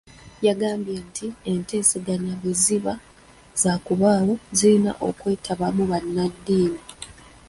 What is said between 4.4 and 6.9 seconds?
zirina okwetabamu bannaddiini.